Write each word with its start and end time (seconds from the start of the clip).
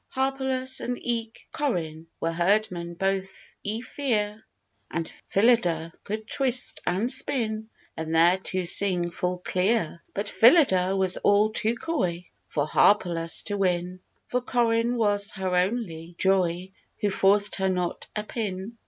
Harpalus 0.15 0.79
and 0.79 0.97
eke 0.99 1.47
Corin 1.51 2.07
Were 2.19 2.31
herdmen, 2.31 2.95
both 2.95 3.53
yfere; 3.63 4.41
And 4.89 5.07
Phylida 5.29 5.93
could 6.03 6.27
twist 6.27 6.79
and 6.87 7.11
spin, 7.11 7.69
And 7.95 8.11
thereto 8.11 8.63
sing 8.67 9.11
full 9.11 9.37
clear. 9.37 10.01
But 10.15 10.25
Phylida 10.27 10.97
was 10.97 11.17
all 11.17 11.51
too 11.51 11.75
coy 11.75 12.25
For 12.47 12.65
Harpalus 12.65 13.43
to 13.43 13.57
win; 13.57 13.99
For 14.25 14.41
Corin 14.41 14.95
was 14.95 15.29
her 15.33 15.55
only 15.55 16.15
joy, 16.17 16.71
Who 17.01 17.11
forced 17.11 17.57
her 17.57 17.69
not 17.69 18.07
a 18.15 18.23
pin. 18.23 18.77